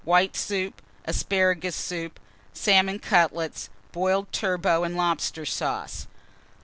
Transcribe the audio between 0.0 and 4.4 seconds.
White Soup. Asparagus Soup. Salmon Cutlets. Boiled